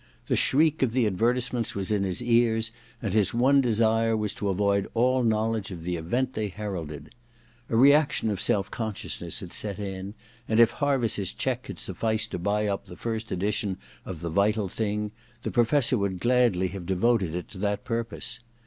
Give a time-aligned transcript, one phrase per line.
[0.25, 2.71] The shriek of the advertisements was in his ears,
[3.03, 7.13] and his one desire was to avoid all knowledge of the event they heralded.
[7.69, 10.15] A reaction of self consciousness had set in,
[10.47, 14.67] and if Harviss's cheque had sufficed to buy up the first edition of *The Vital
[14.69, 15.11] Thing*
[15.43, 18.39] the Professor would gladly have devoted it to that purpose.